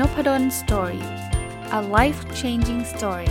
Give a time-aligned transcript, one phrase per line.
[0.00, 1.04] Nopadol Story
[1.78, 3.30] a life changing story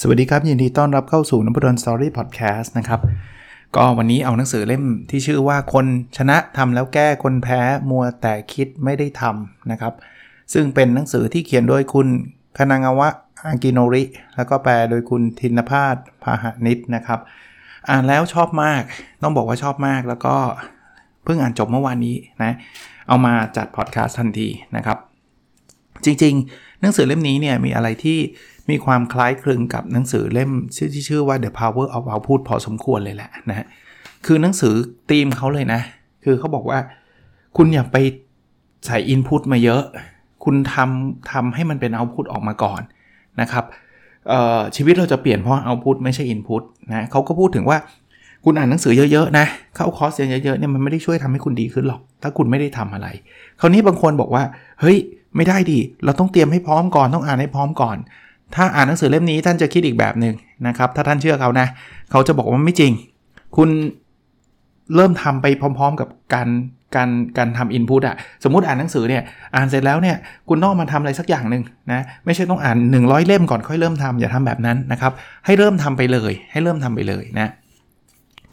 [0.00, 3.00] สวัสดีครับ ยินดีต้อนรับเข้าสู่ Nopadol Story Podcast นะครับ
[3.76, 5.86] ก็วันนี้เอาหนังสือเล่มที่ชื่อว่าคน
[6.16, 7.60] ชนะทำแล้วแก้คนแพ้
[7.90, 9.94] มัวแต่คิดไม่ได้ทำนะครับ
[10.52, 12.08] ซึ่งเป็นหนังสือที่เขียนโดยคุณ
[12.58, 13.08] คณางาวะ
[13.46, 14.04] อากิโนริ
[14.36, 17.20] แล้วก็แปลโดยคุณธินพาสพาหนิตนะครับ
[17.88, 18.82] อ่านแล้วชอบมาก
[19.22, 20.34] ต้องบอกว่าชอบมากแล้วก็
[21.24, 22.52] เพิ่งอ่านจบเมื่อวานนี้นะ
[23.08, 24.98] เอามาจัดพอดแคสต์ทันทีนะครับ
[26.04, 28.18] จริงๆ หนังสือเล่มนี้เนี่ยมีอะไรที่
[28.70, 33.66] มีความคล้ายคลึงกับหนังสือเล่มชื่อที่ชื่อว่า The Power of Output พอสมควรเลยแหละนะ
[34.26, 34.74] คือหนังสือ
[35.10, 35.80] ธีมเขาเลยนะ
[36.24, 36.78] คือเขาบอกว่า
[37.56, 37.96] คุณอย่าไป
[38.86, 39.82] ใส่อินพุตมาเยอะ
[40.44, 42.80] คุณทำทำให้มันเป็นเอาพุตออกมาก่อน
[43.40, 43.64] นะครับ
[44.76, 47.78] ชีวิตเราจะเปลี่ยนเพราะเอาพุทไม่ใช่อินพุตนะเขาก็พูดถึงว่า
[48.44, 50.12] คุณอ่านหนังสือเยอะๆนะเข้าคอร์ส
[50.44, 53.08] เยอะๆเนี่ยมันไม่ได้ช่วยทำให้คุณดีขึ้นหรอก ถ้าคุณไม่ได้ทำอะไร
[53.60, 54.42] คราวนี้บางคนบอกว่า
[54.80, 54.96] เฮ้ย
[55.36, 57.96] ไม่ได้ดีเราต้องเตรียมให้พร้อมก่อนต้องอ่านให้พร้อมก่อน
[58.54, 60.34] ถ้าอ่านหนังสือเล่มนี้ท่านจะคิดอีกแบบหนึ่ง
[60.66, 61.66] นะครับถ้าท่านเชื่อเขานะ
[62.10, 62.92] เขาจะบอกว่าไม่จริง
[63.56, 63.68] คุณ
[64.96, 66.48] เริ่มทำไปพร้อม ๆ กับการ
[66.96, 69.22] การการทำอินพุตอะสมมติอ่านหนังสือเนี่ย
[69.56, 70.16] อ่านเสร็จแล้วเนี่ย
[70.48, 75.12] คุณต้องมาทำอะไรสักอย่างหนึ่งนะไม่ใช่ต้องอ่าน 100 เล่มก่อนค่อยเริ่มทำอย่าทำแบบนั้นนะครับ
[75.46, 77.52] ให้เริ่มทำไปเลย ให้เริ่มทำไปเลยนะ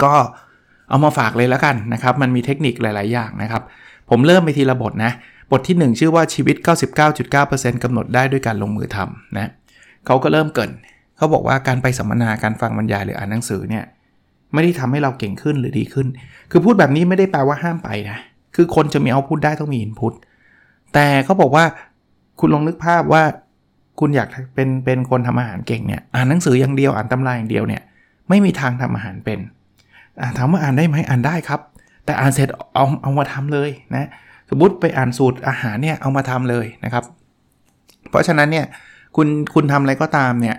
[0.03, 0.13] ก็
[0.89, 3.61] เอามาฝากเลยแล้วกันนะครับ มันมีเทคนิคหลาย ๆ อย่างนะครับ
[4.09, 5.11] ผมเริ่มไปทีละบทนะ
[5.51, 6.55] บทที่ 1 ชื่อว่าชีวิต
[7.19, 9.49] 99.9%กำหนดได้ด้วยการลงมือทำนะ
[10.05, 10.71] เขาก็เริ่มเกิน
[11.17, 13.83] เขาบอกว่าการไปสัมมนาการฟังบรรยายหรืออ่านหนังสือเนี่ย
[14.55, 16.07] ไม่ได้ทำให้เราเก่งขึ้นหรือดีขึ้น
[16.51, 18.17] คือพูดแบบนี้ไม่ได้แปลว่าห้ามไปนะ
[18.55, 20.13] คือคนจะมีเอาพุทได้ต้องมีอินพุต
[20.93, 21.65] แต่เขาบอกว่า
[22.39, 23.23] คุณลองนึกภาพว่า
[23.99, 27.81] คุณอยากเป็นเป็นคนทำอาหารเก่งเนี่ยอ่านหนังสืออย่างเดียวอ่านตำราอย่างเดียวเนี่ย
[28.29, 29.39] ไม่มีทางทำอาหารเป็น
[30.37, 31.61] ถามว่าอ่านได้ไหมอ่านได้ครับ
[32.05, 34.09] แต่อ่านเสร็จเอาเอามาทำเลยนะ
[34.49, 37.03] สมมติไปอ่านสูตรอาหารเนี่ยเอามาทำเลยนะครับ
[38.09, 38.65] เพราะฉะนั้นเนี่ย
[39.15, 40.57] คุณคุณทำอะไรก็ตามเนี่ย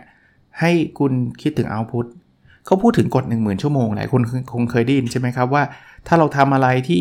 [0.60, 2.06] ให้คุณคิดถึงเอาพุท
[2.66, 4.20] เขาพูดถึงกฎ1 0,000 ชั่วโมงหลายคน
[4.52, 5.62] คงเคยได้ยินใช่ไหมครับว่า
[6.06, 7.00] ถ้าเราทำอะไรที่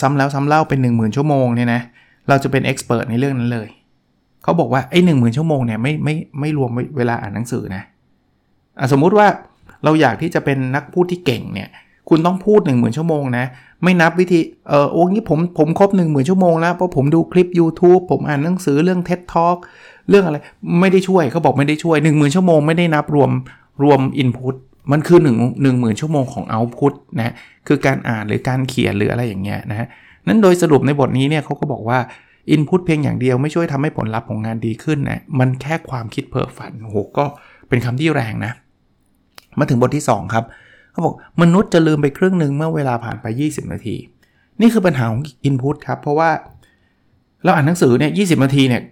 [0.00, 1.80] ซ้ำแล้วซ้ำเล่าเป็น 1 0,000 ชั่วโมงเนี่ยนะ
[2.28, 3.68] เราจะเป็นเอ็กซ์เพรสในเรื่องนั้นเลย
[4.42, 7.82] เขาบอกว่าไอ้หนึ่งหมื่นชั่วโมงเนี่ยไม่ไม่ไม่รวมเวลาอ่านหนังสือนะ
[8.92, 9.26] สมมุติว่า
[9.84, 11.68] เราอยากที่จะเป็นนักพูดที่เก่งเนี่ย
[12.08, 13.44] คุณต้องพูด 1 0,000 ชั่วโมงนะ
[13.82, 19.58] ไม่นับวิธีเออโอ้งี้ผมผมครบ 1 0,000 ชั่วโมงแล้ว เพราะผมดูคลิป YouTube ผมอ่านหนังสือเรื่อง TED Talk
[20.08, 20.36] เรื่องอะไร
[20.80, 23.30] ไม่ได้ช่วยเขาบอกไม่ได้ช่วย 1 0,000 ชั่วโมงไม่ได้นับรวม
[23.82, 24.54] รวม Input
[24.92, 25.26] มันคือ1
[25.64, 27.34] 1 0,000 ชั่วโมงของเอาพุตนะ
[27.66, 29.88] คือการอ่านหรือการเขียนหรืออะไรอย่างเงี้ยนะ
[30.26, 31.98] นั้นโดยสรุปในบทนี้เนี่ยเขาก็บอกว่า
[32.50, 37.24] อินพุตเพียงอย่างเดียวไม่ช่วยทำให้ผลลัพธ์ของงานดีขึ้นนะมันแค่ความคิดเพ้อฝันโหก็
[37.68, 38.52] เป็นคำที่แรงนะ
[39.58, 40.44] มาถึงบทที่ 2 ครับ
[40.92, 43.96] เขาบอกมนุษย์จะลืมไปครึ่งหนึ่งเมื่อเวลาผ่านไป 20 นาที
[44.60, 46.30] นี่คือปัญหาของอินพุตครับ เพราะว่า
[47.44, 48.82] เราอ่านหนังสือเนี่ยยีนาทีเนี่ย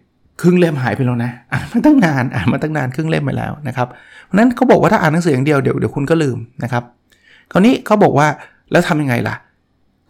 [0.41, 3.89] ครึ่งเล่มหายไปแล้วนะอ่านมาตั้งนานอ่านมาตั้งนานครึ่งเล่มไปแล้วนะครับ
[4.25, 6.83] เพราะนั้นเขาบอกว่าถ้าอ่านหนังสืออย่างเดียวเดี๋ยวเดี๋ยวคุณก็ลืมนะครับ
[7.53, 8.29] คราวนี้เขาบอกว่า
[8.73, 9.35] แล้วทำยังไงล่ะ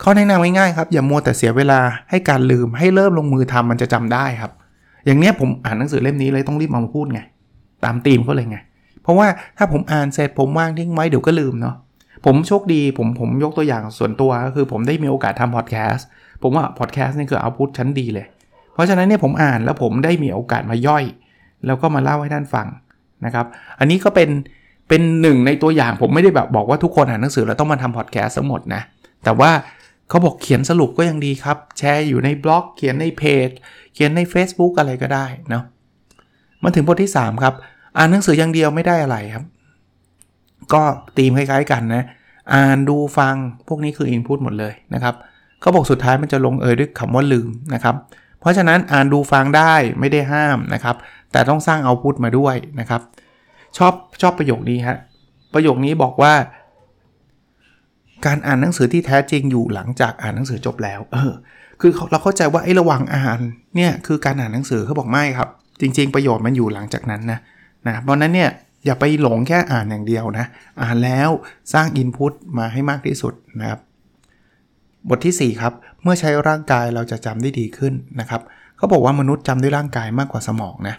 [0.01, 4.53] เข้อแนะนำง่ายๆครับอย่ามัวแต่เสียเวลาให้การลืมให้เริ่มลงมือทำมันจะจำได้ครับ
[5.07, 7.21] อย่างเนี้ยผมอ่านหนังสือเล่มนี้เลยต้องรีบมาพูดไง
[7.85, 8.59] ตามธีมเขาเลยไง
[9.03, 9.27] เพราะว่า
[9.59, 11.75] ถ้าผมอ่านเสร็จผมว่างทิ้งไว้เดี๋ยวก็ลืมเนาะ
[12.27, 16.07] ผมโชคดีผมผมยกตัวอย่างส่วนตัวก็คือผมได้มีโอกาสทำพอดแคสต์
[16.43, 18.27] ผมว่าพอดแคสต์นี่คือเอาพุทชั้นดีเลย
[18.77, 21.05] เพราะฉะนั้นเนี่ยผมอ่านแล้วผมได้มีโอกาสมาย่อย
[21.67, 22.67] แล้วก็มาเล่าให้ท่านฟัง
[23.25, 23.47] นะครับ
[23.79, 24.31] อันนี้ก็เป็น
[24.89, 28.83] เป็นหนึ่งในตัวอย่างผมไม่ได้แบบบอกว่าทุกคนอ่านหนังสือแล้วต้องมาทำพอดแคสต์ทั้งหมดนะ
[29.25, 29.51] แต่ว่า
[30.09, 33.49] เขาบอกเขียนสรุปก็ยังดีครับ แชร์อยู่ในบล็อก เขียนในเพจ
[33.95, 35.65] เขียนใน Facebook อะไรก็ได้เนาะ
[36.63, 37.55] มาถึงบทที่ 3 ครับ
[37.97, 39.45] อ่านหนังสืออย่างเดียวไม่ได้อะไรครับ
[40.73, 40.83] ก็
[41.17, 42.05] ตีมคล้ายๆกันนะ
[42.53, 43.35] อ่านดูฟัง
[43.69, 45.15] พวกนี้คืออินพุตหมดเลยนะครับ
[45.61, 47.95] เขาบอกสุดท้ายมันจะลงเอยด้วยคำว่าลืมนะครับ
[48.47, 50.97] ราะฉะนั้นอ่านดูฟังได้ไม่ได้ห้ามนะครับ
[51.33, 53.01] แต่ต้องสร้างเอาพุทมาด้วยนะครับ
[53.77, 54.97] ชอบชอบประโยคนี้ฮะ
[55.55, 56.35] ประโยคนี้บอกว่า
[58.27, 61.33] การอ่านหนังสือที่แท้จริงอยู่หลังจากอ่านหนังสือจบแล้ว เออ
[61.81, 63.41] คือเราเข้าใจว่าไอ้ระหว่างอ่าน
[63.77, 65.49] เนี่ยคือการอ่านหนังสือเขาบอกไม่ครับ
[65.81, 67.39] จริง ๆ ประโยชน์มันอยู่หลังจากนั้นนะ
[67.87, 68.51] นะเพราะนั้นเนี่ย
[68.85, 70.47] อย่าไปหลงแค่อ่านอย่างเดียวนะ
[70.83, 71.31] อ่านแล้ว
[71.73, 73.81] สร้างอินพุตมาให้มากที่สุดนะครับ
[75.11, 75.73] บทที่ 4 ครับ
[76.03, 78.41] เมื่อใช้ร่างกายเราจะจำได้ดีขึ้นนะครับ
[78.77, 80.97] เขาบอกว่ามนุษย์จำด้วยร่างกายมากกว่าสมองนะ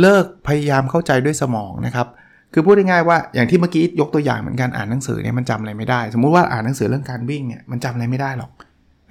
[0.00, 2.06] เลิกพยายามเข้าใจด้วยสมองนะครับ
[2.52, 8.50] คือพูดง่ายๆว่าอย่างที่เมื่อกี้ยกตัวอย่างเหมือนกันอ่านหนังสือเนี่ยมันจำอะไรไม่ได้ สมมุติว่าอ่านหนังสือเรื่องการวิ่งเนี่ยมันจำอะไรไม่ได้หรอก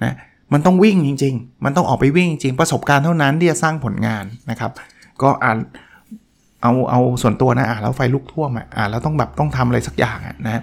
[0.02, 0.14] นะ
[0.52, 4.70] มันต้องวิ่งจริง ๆ มันต้องออกไปวิ่งจริงประสบการณ์เท่านั้นที่จะสร้างผลงานนะครับ
[5.22, 5.58] ก็อ่าน
[6.62, 10.62] เอาเอาส่วนตัวนะอ่านแล้วไฟลุกท่วมอะอ่านแล้วต้องแบบต้องทำอะไรสักอย่างอะนะ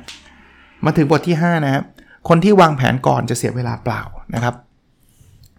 [0.86, 1.84] มาถึงบทที่ 5 นะครับ
[2.28, 4.02] คนที่วางแผนก่อนจะเสียเวลาเปล่า
[4.36, 4.56] นะครับ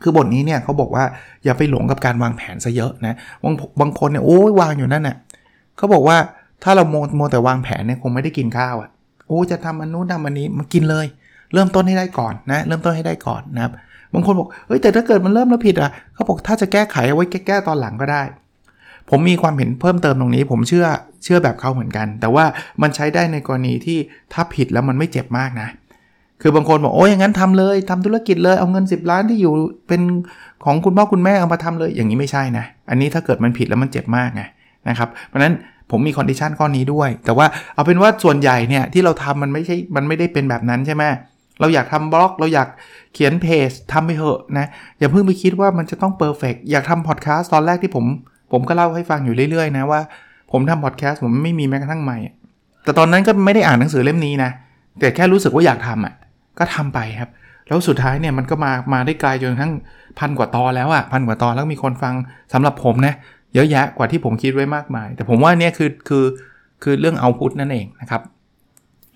[0.03, 1.05] คือบทนี้เนี่ยเขาบอกว่า
[1.45, 5.17] อย่าไปหลงกับการวางแผนซะเยอะนะบางบางคนเนี่ยโอ้ยวางอยู่นั่นน่ะ
[5.77, 6.17] เขาบอกว่า
[6.63, 8.91] ถ้าเราโมโมแต่วางแผนเนี่ยคงไม่ได้กินข้าวอะ
[9.27, 11.07] โอ้จะทำอันนู้นทำอันนี้มากินเลย
[11.53, 13.73] เริ่มต้นให้ได้ก่อนนะเริ่มต้นให้ได้ก่อนนะครับ
[14.13, 18.23] บางคนบอกเฮ้ยแต่ถ้าเกิดมันเริ่มแล้วผิดอะเขาบอกถ้าจะแก้ไขเอาไว้แก้ตอนหลังก็ได้
[19.11, 20.87] ผมมีความเห็นเพิ่มเติมตรงนี้ ผมเชื่อ
[21.25, 22.45] เชื่อแบบเขาเหมือนกัน แต่ว่า
[22.83, 23.99] มันใช้ได้ในกรณีที่
[24.33, 25.69] ถ้าผิดแล้วมันไม่เจ็บมากนะ
[26.47, 29.53] คือบางคนบอกโอ้ยอย่างนั้นทำเลยทำธุรกิจเลยเอาเงิน 10 ล้านที่อยู่
[29.89, 30.03] เป็น
[30.65, 34.43] ของคุณพ่อคุณแม่เอามาทำเลยอย่างนี้ไม่ใช่นะอันนี้ถ้าเกิดมันผิดแล้วมันเจ็บมากไง
[34.89, 35.55] นะครับเพราะนั้น
[35.91, 41.03] ผมมี condition ข้อนี้ด้วย แต่ว่าเอาเป็นว่าส่วนใหญ่เนี่ยที่เราทำมันไม่ใช่มันไม่ได้เป็นแบบนั้นใช่ไหม
[41.61, 42.69] เราอยากทำบล็อก เราอยาก
[43.15, 44.67] เขียนเพจทำไปเถอะนะ
[44.99, 48.05] อย่าเพิ่งไปคิดว่ามันจะต้อง perfect อยากทำพอดแคสต์ตอนแรกที่ผม
[48.53, 50.01] ผมก็เล่าให้ฟังอยู่เรื่อยๆนะว่า
[50.53, 52.19] ผมทำพอดแคสต์ผมไม่มีแม้กระทั่งไมค์
[52.85, 54.51] แต่ตอนนั้นก็ไม่ได้อ่านหนังสือเล่มนี้นะ
[55.01, 56.15] แต่แค่รู้สึกว่าอยากทำอะ
[56.59, 57.31] ก็ทำไปครับ
[57.67, 59.73] แล้วสุดท้ายเนี่ยมันก็มามาได้ไกลจนทั้ง
[60.19, 62.15] พันกว่าตอนแล้วอะพันกว่าตอนแล้วมีคนฟัง
[62.53, 63.15] สำหรับผมนะ
[63.55, 66.25] เยอะแยะกว่าที่ผมคิดไว้มากมาย แต่ผมว่าเนี่ยคือคือ
[66.83, 68.23] คือเรื่องเอาพุทนั่นเองนะครับ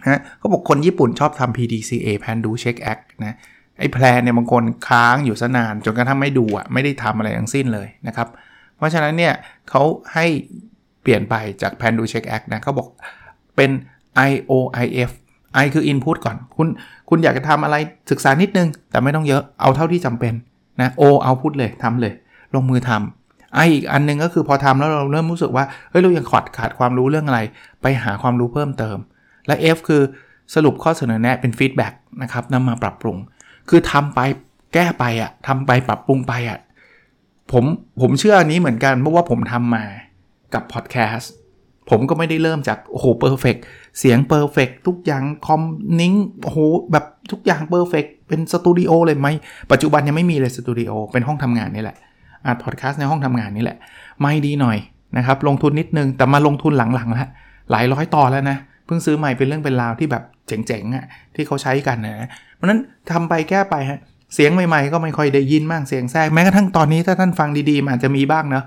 [0.08, 3.34] ฮะเขาบอกคนญี่ปุ่นชอบทำ PDCA Plan Do Check Act นะ
[3.78, 8.28] ไอ้แพลนเนี่ยบางคนค้างอยู่ซะนานจนกระทั่งไม่ดูอะไม่ได้ทำอะไรทั้งสิ้นเลยนะครับ
[8.76, 9.34] เพราะฉะนั้นเนี่ย
[9.70, 9.82] เขา
[10.14, 10.26] ให้
[11.02, 12.88] เปลี่ยนไปจาก Plan Do Check Act นะเขาบอก
[13.56, 13.70] เป็น
[14.30, 15.10] IOIF
[15.62, 16.68] I คือ Input ก่อน คุณ
[17.08, 17.76] คุณอยากจะทำอะไร
[18.10, 20.34] ศึกษานิดนึง แต่ไม่ต้องเยอะ เอาเท่าที่จำเป็น
[20.80, 22.12] นะ O เอาพุทเลยทำเลย
[22.54, 27.40] ลงมือทำไออีกอันนึงก็คือพอทำแล้วเราเริ่มรู้สึกว่า เฮ้ย เรายังขาดขาดความรู้เรื่องอะไร
[27.82, 28.96] ไปหาความรู้เพิ่มเติม
[29.46, 30.02] และ F คือ
[30.54, 33.16] สรุปข้อเสนอแนะเป็น feedback นะครับนำมาปรับปรุง
[33.68, 34.20] คือทำไป
[34.74, 36.58] แก้ไปอะทำไปปรับปรุงไปอะ
[37.52, 37.64] ผม
[38.00, 39.84] ผมเชื่ออันนี้เหมือนกันเพราะว่าผมทำมา
[40.54, 41.32] กับพอดแคสต์
[41.90, 43.56] ผมก็ไม่ได้เริ่มจากโอ้โห perfect
[43.98, 45.62] เสียง perfect ทุกอย่างคอม
[46.00, 46.12] นิ้ง
[46.42, 46.58] โอ้โห
[46.92, 49.28] แบบทุกอย่าง perfect เป็นสตูดิโอเลยไหม
[49.72, 51.96] ปัจจุบันยังไม่มีเลยสตูดิโอเป็นห้องทำงานนี่แหละ
[52.46, 53.78] อัดพอดแคสต์ในห้องทำงานนี่แหละ
[54.20, 54.78] ไม่ดีหน่อย
[55.16, 57.28] นะครับลงทุนนิดนึงแต่มาลงทุนหลังๆแล้ว
[57.70, 58.56] หลายร้อยต่อแล้วนะ
[58.86, 61.04] เพิ่งซื้อใหม่เป็นเรื่องเป็นราวที่แบบเจ๋งๆอะ่ะ
[61.34, 62.80] ที่เขาใช้กันนะเพราะนั้น
[63.10, 64.00] ทำไปแก้ไปฮะ
[64.34, 68.64] เสียงใหม่ๆ ก็ไม่ค่อยได้ยินบ้างเสียงแทรกแม้กระทั่งตอนนี้ถ้าท่านฟังดีๆมันอาจจะมีบ้างเนาะ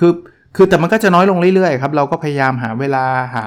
[0.00, 0.12] คือ
[0.60, 3.44] คือแต่มันก็จะน้อยลงเรื่อยๆครับเราก็พยายามหาเวลาหา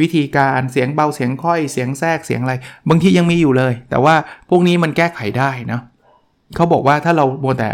[0.00, 2.54] วิธีการเสียงเบาเสียงค่อยเสียงแทรกเสียงอะไร
[2.88, 4.14] บางทียังมีอยู่เลย แต่ว่า
[4.50, 5.80] พวกนี้มันแก้ไขได้นะ
[6.56, 7.70] เขาบอกว่าถ้าเราโมแต่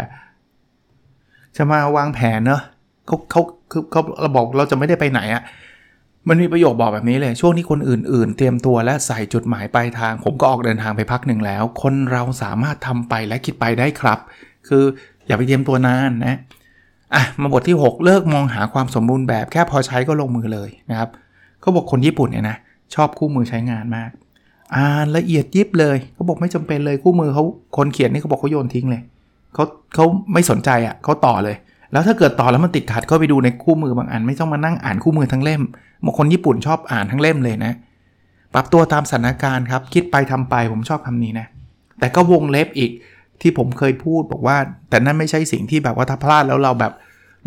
[1.57, 2.61] จะมาวางแผนเนาะ
[3.07, 3.41] เขาเขา
[3.71, 5.43] คือเขาเราบอกเราจะไม่ได้ไปไหนอะ
[6.29, 14.19] มันมีประโยคบอกแบบนี้เลย ช่วงที่คนอื่น ๆ เตรียมตัวและใส่จุดหมายปลายทาง ผมก็ออกเดินทางไปพักหนึ่งแล้ว คนเราสามารถทำไปและคิดไปได้ครับ
[14.67, 14.83] คือ
[15.27, 16.37] อย่าไปเตรียมตัวนานนะ
[17.13, 21.09] อะมาบทที่ 6 เลิกมองหาความสมบูรณ์แบบแค่พอใช้ก็ลงมือเลยนะครับ
[21.61, 22.57] เขาบอกคนญี่ปุ่นเนี่ยนะ
[22.95, 24.09] ชอบคู่มือใช้งานมาก
[24.75, 27.43] อ่านละเอียดยิบเลยเขาบอกไม่จำเป็นเลยคู่มือเขา
[27.77, 29.01] คนเขียนนี่เขาบอกเขาโยนทิ้งเลย
[29.53, 29.63] เขา
[29.93, 31.55] เขาไม่สนใจอะ่ะเขาต่อเลย
[31.91, 35.61] แล้วถ้าเกิดต่อแล้วมันติดขัดก็ไปดูในคู่มือบางอัน ไม่ต้องมานั่งอ่านคู่มือทั้งเล่ม
[36.03, 37.73] บางคนญี่ปุ่นชอบอ่านทั้งเล่มเลยนะ
[38.53, 41.47] ปรับตัวตามสถานการณ์ครับคิดไปทำไปผมชอบคำนี้นะ
[41.99, 42.91] แต่ก็วงเล็บอีก
[43.43, 44.57] ที่ผมเคยพูดบอกว่า
[44.89, 46.93] แต่นั่นไม่ใช่สิ่งที่แบบว่าถ้าพลาดแล้วเราแบบ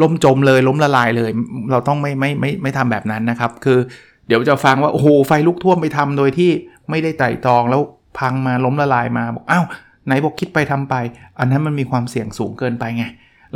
[0.03, 1.31] ล้มจมเลยล้มละลายเลย
[1.71, 3.79] เราต้องไม่ไม่ไม่ไม่ทำแบบนั้นนะครับ คือ
[4.27, 6.51] เดี๋ยวจะฟังว่า โอ้โหไฟลุกท่วมไปทำโดยที่
[6.91, 7.81] ไม่ได้ไต่ตองแล้ว
[8.19, 9.65] พังมาล้มละลายมาบอกอ้าว
[10.07, 10.95] ไหนบอกคิดไปทำไป
[11.39, 13.05] อันนั้นมันมีความเสี่ยงสูงเกินไปไง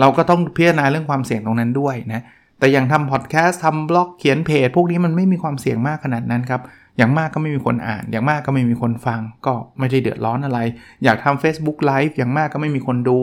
[0.00, 2.22] เราก็ต้องพิจารณาเรื่องความเสี่ยงตรงนั้นด้วยนะ
[2.58, 6.60] แต่อย่างทำพอดแคสต์ทำบล็อกเขียนเพจพวกนี้มันไม่มีความเสี่ยงมากขนาดนั้นครับ
[7.00, 10.58] อย่างมากก็ไม่มีคนอ่าน อย่างมากก็ไม่มีคนฟัง ก็ไม่ได้เดือดร้อนอะไร
[11.04, 13.18] อยากทำ Facebook Live อย่างมากก็ไม่มีคนดู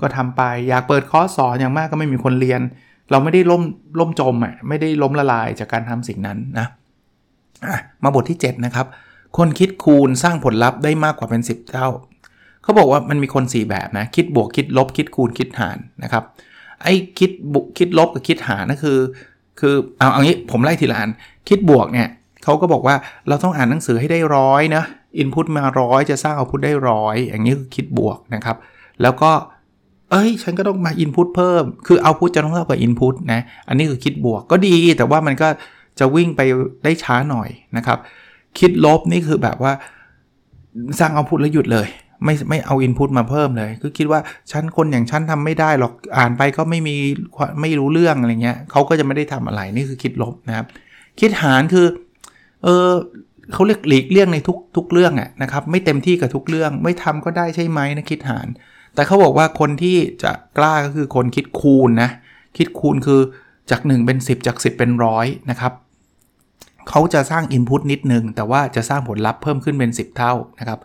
[0.00, 2.60] ก็ทำไป อยากเปิดคอร์สสอนอย่างมากก็ไม่มีคนเรียน
[3.10, 3.62] เราไม่ได้ล่ม
[4.00, 6.66] ล่มจมอะไม่ได้ล้มละลายจากการทำสิ่งนั้นนะ
[8.04, 8.86] มาบทที่ 7 นะครับ
[9.36, 11.88] คนคิดคูณสร้างผลลัพธ์ได้มากกว่าเป็น 10 เท่า
[12.62, 16.24] เขาบอกว่ามันมีคน 4 แบบนะ คิดบวกคิดลบคิดคูณคิดหารนะครับ
[16.82, 18.98] ไอ้คิดบุคิดลบกับคิดหารนั่นคือ
[19.60, 21.10] คือเอาเอางี้ผมไล่ทีละอัน
[21.48, 22.08] คิดบวกเนี่ย
[22.44, 22.96] เขาก็บอกว่า
[23.28, 24.84] เราต้องอ่านหนังสือให้ได้ร้อยนะ
[25.18, 28.56] อินพุตมาร้อยจะสร้างเอาพุตได้ร้อยอย่างนี้คือคิดบวกนะครับ
[29.02, 29.32] แล้วก็
[30.10, 35.48] เอ้ย ฉันก็ต้องมาอินพุตเพิ่ม คือเอาพุตจะต้องเท่ากับอินพุตนะ อันนี้คือคิดบวกก็ดี แต่ว่ามันก็
[35.98, 36.40] จะวิ่งไป
[36.84, 37.98] ได้ช้าหน่อยนะครับ
[38.58, 39.72] คิดลบนี่คือแบบว่า
[40.98, 41.86] สร้างเอาพุตแล้วหยุดเลย
[42.24, 44.20] ไม่ไม่เอาอินพุตมาเพิ่มเลย คือคิดว่า
[44.50, 46.96] ฉันคนอย่างฉันทำไม่ได้หรอก อ่านไปก็ไม่มี
[47.60, 50.66] ไม่รู้เรื่องอะไรเงี้ยเขาก็จะไม่ได้ทำอะไร นี่คือคิดลบนะครับ
[51.20, 51.86] คิดหารคือ
[52.64, 52.90] เออ
[53.52, 58.46] เขาเรียกหลีกเลี่ยงในทุกทุกเรื่องอะนะครับ ไม่เต็มที่กับทุกเรื่อง ไม่ทำก็ได้ใช่ไหมนะคิดหาร
[58.94, 62.10] แต่เขาบอกว่าคนที่จะกล้าก็คือคนคิดคูณนะ
[62.56, 63.20] คิดคูณคือ
[63.70, 65.72] จาก 1 เป็น 10 จาก 10 เป็นร้อยนะครับ
[66.88, 70.78] เขาจะสร้าง Input นิดนึง แต่ว่าจะสร้างผลลัพธ์เพิ่มขึ้นเป็น 10 เท่านะครับ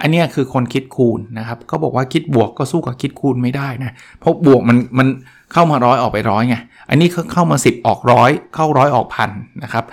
[0.00, 5.08] อันนี้คือคนคิดคูณนะครับเขาบอกว่าคิดบวกก็สู้กับคิดคูณไม่ได้นะเพราะบวกมันมัน
[5.52, 6.56] เข้ามาร้อยออกไปร้อยไง
[6.90, 9.30] อันนี้เข้ามา 10 ออกร้อยเข้าร้อยออกพัน
[9.64, 9.92] นะครับเ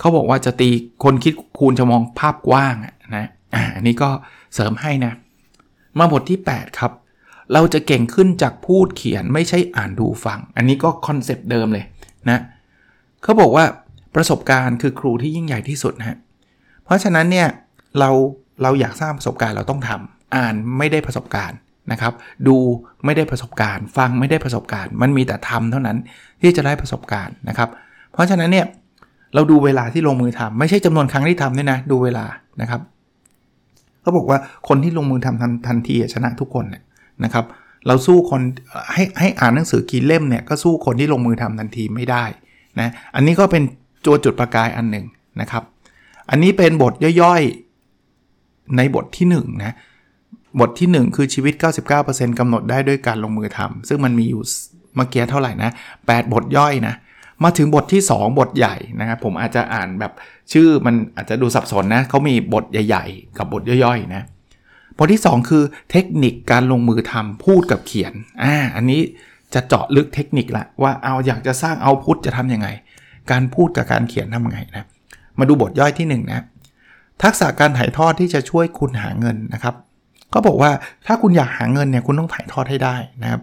[0.00, 0.70] ขาบอกว่าจะตี
[1.04, 2.74] คนคิดคูณจะมองภาพกว้าง
[3.16, 3.26] นะ
[3.76, 4.10] อันนี้ก็
[4.54, 5.12] เสริมให้นะ
[5.98, 6.92] มาบทที่ 8 ครับ
[7.52, 11.84] เราจะเก่งขึ้นจากพูดเขียนไม่ใช่อ่านดูฟัง อันนี้ก็ concept เดิมเลย
[12.28, 12.42] นะ
[13.22, 13.64] เขาบอกว่า
[14.14, 16.18] ประสบการณ์คือครูที่ยิ่งใหญ่ที่สุดนะฮะ
[16.84, 17.48] เพราะฉะนั้นเนี่ย
[17.98, 18.10] เรา
[18.62, 21.58] เราอยากสร้างประสบการณ์เราต้องทำอ่านไม่ได้ประสบการณ์
[21.92, 22.12] นะครับ
[22.46, 22.56] ดู
[23.04, 25.98] ไม่ได้ประสบการณ์ ฟังไม่ได้ประสบการณ์ มันมีแต่ทำเท่านั้น
[26.42, 27.68] ที่จะได้ประสบการณ์นะครับ
[28.12, 28.66] เพราะฉะนั้นเนี่ย
[29.34, 32.26] เราดูเวลาที่ลงมือทำไม่ใช่จำนวนครั้งที่ทำด้วยนะ ดูเวลา
[32.60, 32.80] นะครับ
[34.02, 36.64] เขาบอกว่าคนที่ลงมือทำทันทันทีชนะทุกคน
[37.24, 37.44] นะครับ
[37.86, 38.40] เราสู้คน
[38.92, 42.24] ให้ให้อ่านหนังสือกี่เล่มเนี่ยก็สู้คนที่ลงมือทำทันทีไม่ได้
[42.80, 43.62] นะอันนี้ก็เป็น
[44.06, 45.06] ตัวจุดประกายอันหนึ่ง
[45.40, 45.62] นะครับ
[46.30, 49.74] อันนี้เป็นบทย่อยๆในบทที่1นะ
[50.60, 51.54] บทที่ 1 คือชีวิต
[51.96, 54.42] 99%กำหนดได้ด้วยการลงมือทำซึ่งมันมีอยู่
[54.96, 55.70] เมื่อกี้เท่าไหร่นะ
[56.00, 56.94] 8 บทย่อยนะ
[57.44, 60.12] มาถึงบทที่ 2 บทใหญ่นะครับผมอาจจะอ่านแบบ
[60.52, 64.22] ชื่อมันอาจจะดูสับสนนะเขามีบทใหญ่ ๆ กับบทย่อยๆนะ
[64.98, 69.00] บทที่ 2 คือเทคนิคการลงมือทำพูดกับเขียนอ่าอันนี้
[69.54, 72.68] จะเจาะลึกเทคนิคละว่าเอาอยากจะสร้างเอาพุทจะทํำยังไง
[73.30, 74.86] การพูดกับการเขียนทำยังไงนะ
[75.38, 76.44] มาดูบทย่อยที่1นนะ
[77.22, 79.74] ทักษะการถ่ายทอดที่จะช่วยคุณหาเงินนะครับ
[80.34, 80.70] ก็บอกว่า
[81.06, 83.40] ถ้าคุณอยากหาเงินเนี่ยคุณต้องถ่ายทอดให้ได้นะครับ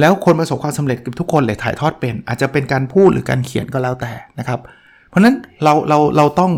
[0.00, 4.60] แล้วคนประสบความสำเร็จกับทุกคนเลยถ่ายทอดเป็น อาจจะเป็นการพูดหรือการเขียนก็แล้วแต่นะครับ
[5.08, 6.52] เพราะนั้นเราเราเราต้อง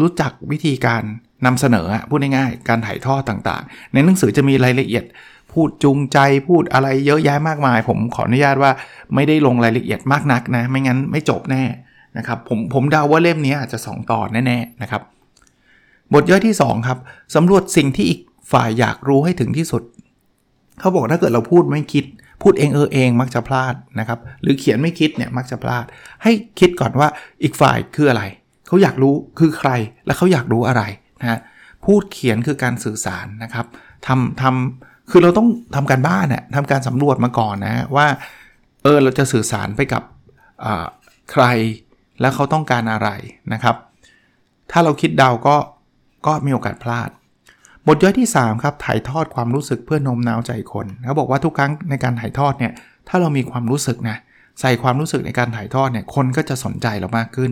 [0.00, 1.02] รู้จักวิธีการ
[1.46, 5.04] นำเสนอพูดง่ายๆการถ่ายทอดต่างๆ ในหนังสือจะมีรายละเอียด
[5.52, 6.18] พูดจูงใจ
[6.48, 8.72] พูดอะไรเยอะแยะมากมาย ผมขออนุญาตว่า
[9.14, 11.64] ไม่ได้ลงรายละเอียดมากนักนะ ไม่งั้นไม่จบแน่
[12.18, 15.02] นะครับผมผมเดาว่าเล่มนี้อาจจะ 2 ตอนแน่ๆนะครับ
[16.14, 16.98] บทย่อยที่ 2 ครับ
[17.34, 18.20] สำรวจสิ่งที่อีก
[18.52, 19.82] ฝ่ายอยากรู้ให้ถึงที่สุด
[20.80, 22.04] เขาบอกถ้าเกิดเราพูดไม่คิด
[22.42, 25.84] พูดเองเออเองมักจะพลาดนะครับ หรือเขียนไม่คิดเนี่ยมักจะพลาด
[26.22, 27.08] ให้คิดก่อนว่า
[27.42, 28.22] อีกฝ่ายคืออะไร
[28.66, 29.70] เขาอยากรู้คือใคร
[30.06, 30.82] และเขาอยากรู้อะไร
[31.20, 31.40] นะ
[31.84, 33.66] พูดเขียนคือการสื่อสารนะครับ
[34.06, 38.06] ทำทำคือเราต้องทำการบ้านเนี่ยทำการสำรวจมาก่อนนะว่า
[38.82, 40.02] เออเราจะสื่อสารไปกับ
[41.32, 41.44] ใคร
[42.20, 43.08] แล้วเขาต้องการอะไร
[43.52, 43.76] นะครับ
[44.70, 45.56] ถ้าเราคิดเดาก็
[46.26, 47.10] ก็มีโอกาสพลาด
[47.88, 52.72] บทย่อยที่ 3 ครับถ่ายทอดความรู้สึกเพื่อโน้มน้าวใจคนเขาบอกว่าทุกครั้งในการถ่ายทอดเนี่ย
[53.08, 54.16] ถ้าเรามีความรู้สึกนะ
[54.60, 57.50] ใส่ความรู้สึกในการถ่ายทอดเนี่ยคนก็จะสนใจเรามากขึ้น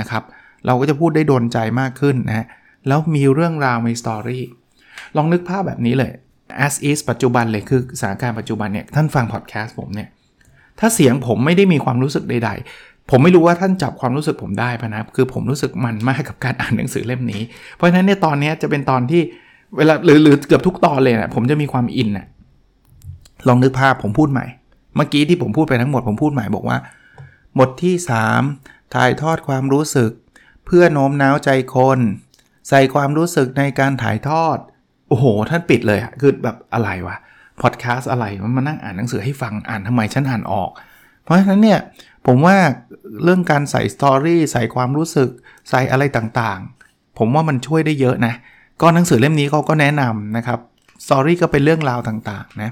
[0.00, 0.22] นะครับ
[0.66, 2.46] เราก็จะพูดได้โดนใจมากขึ้นนะ
[2.88, 4.44] แล้วมีเรื่องราวมีสตอรี่
[5.16, 6.12] ลองนึกภาพแบบนี้เลย
[6.66, 10.08] as is ปัจจุบันเลยคือสถานการณ์ปัจจุบันเนี่ยท่านฟังพอดแคสต์ผมเนี่ย
[10.78, 17.42] ถ้าเสียงผมไม่ได้มีความรู้สึกใด ๆ ผมไม่รู้ว่าท่านจับความรู้สึกผมได้ปะนะคือผมรู้สึกมันมากกับการอ่านหนังสือเล่มนี้
[17.76, 19.22] เพราะฉะนั้นเนี่ยตอนนี้จะเป็นตอนที่
[19.76, 22.26] เวลาหรือหรือเกือบทุกตอนเลยนะผมจะมีความอินนะ
[23.48, 24.46] ลองนึกภาพผมพูดใหม่
[24.96, 26.78] เมื่อกี้ที่ผมพูดไปทั้งหมดผมพูดใหม่บอกว่า
[27.58, 27.94] บทที่
[28.44, 30.10] 3 ถ่ายทอดความรู้สึก
[30.66, 31.98] เพื่อโน้มน้าวใจคน
[32.68, 34.58] ใส่ความรู้สึกในการถ่ายทอด
[35.08, 37.16] โอ้โห ท่านปิดเลยอะคือแบบอะไรวะ
[37.60, 40.70] พอดแคสต์อะไรมันมานั่งอ่านหนังสือให้ฟังอ่านทำไมฉันอ่านออก
[41.22, 41.80] เพราะฉะนั้นเนี่ย
[42.26, 42.56] ผมว่า
[43.24, 45.28] เรื่องการใส่สตอรี่ใส่ความรู้สึก
[45.70, 48.34] ใส่อะไรต่างๆ ผมว่ามันช่วยได้เยอะนะ
[48.80, 50.58] ก็หนังสือเล่มนี้เขาก็แนะนำนะครับ
[51.04, 52.70] สตอรี่ก็เป็นเรื่องราวต่างๆนะ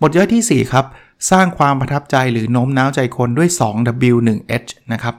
[0.00, 0.86] บทย่อยที่ 4 ครับ
[1.30, 5.14] สร้างความประทับใจหรือโน้มน้าวใจคนด้วย 2W1H นะครับ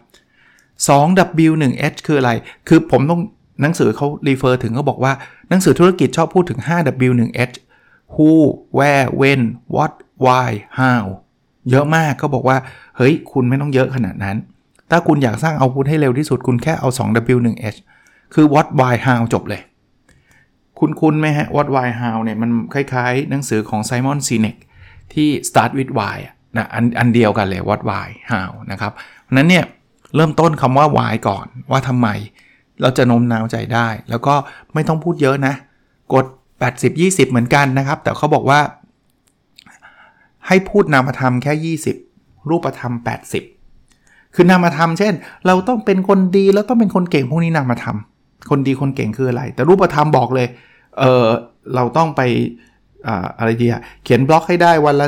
[0.87, 2.31] 2W1H คืออะไร
[2.67, 3.21] คือผมต้อง
[3.61, 5.13] หนังสือเขารีเฟอร์ถึงเขาบอกว่า
[5.49, 7.55] หนังสือธุรกิจชอบพูดถึง 5W1H
[8.13, 8.31] who
[8.77, 9.41] where when
[9.75, 9.93] what
[10.25, 10.49] why
[10.79, 11.03] how
[11.69, 12.57] เยอะมากเขาบอกว่า
[12.97, 14.37] เฮ้ย คุณไม่ต้องเยอะขนาดนั้น
[14.89, 17.79] ถ้าคุณอยากสร้างเอาพุทให้เร็วที่สุดคุณแค่เอา 2W1H
[18.33, 19.61] คือ what why how จบเลย
[20.79, 24.57] คุณคุณไหมฮะ what why how เนี่ยมันคล้ายๆ หนังสือของ Simon Sinek
[25.13, 26.17] ที่ start with why
[26.57, 28.91] นะอันอันเดียวกันเลย what why how นะครับ
[29.23, 29.65] เพราะนั้นเนี่ย
[30.15, 32.07] เริ่มต้นคำว่า why ก่อนว่าทำไม
[32.81, 34.35] เราจะโน้มน้าวใจได้ แล้วก็
[34.73, 35.53] ไม่ต้องพูดเยอะนะ
[36.13, 36.25] กด
[36.77, 38.59] 80-20 เหมือนกันนะครับ แต่เขาบอกว่า
[40.47, 42.93] ให้พูดนามธรรมแค่ 20 รูปธรรม
[43.63, 45.13] 80 คือนามธรรมเช่น
[45.47, 47.97] เราต้องเป็นคนดีแล้วต้องเป็นคนเก่งพวกนี้นามธรรม
[48.49, 50.47] คนดีคนเก่งคืออะไร แต่รูปธรรมบอกเลย
[50.99, 51.25] เออ
[51.75, 52.21] เราต้องไป
[53.39, 55.07] อะไรดีอะเขียนบล็อกให้ได้วันละ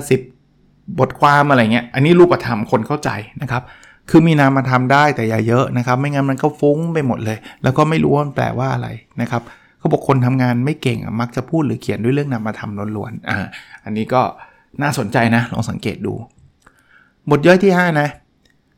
[0.50, 3.10] 10 บทความอะไรเงี้ย อันนี้รูปธรรมคนเข้าใจ
[3.42, 3.64] นะครับ
[4.10, 8.88] คือมีนามธรรมได้แต่อย่าเยอะนะครับ ไม่งั้นมันก็ฟุ้งไปหมดเลย แล้วก็ไม่รู้ว่ามันแปลว่าอะไร
[9.22, 9.42] นะครับ
[9.80, 13.38] เขาบอกคนทำงานไม่เก่งมักจะพูดหรือเขียนด้วยเรื่องนามธรรมล้วนๆอ่า
[13.86, 14.22] อันนี้ก็
[14.82, 16.14] น่าสนใจนะ ลองสังเกตดู
[17.30, 18.08] บทย่อยที่ 5 นะ